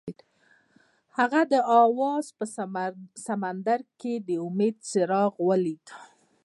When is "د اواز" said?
1.51-2.25